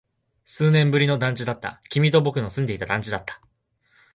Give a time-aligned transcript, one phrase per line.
[0.45, 1.79] 数年ぶりの団地だった。
[1.89, 3.39] 君と僕の住んでいた団地だった。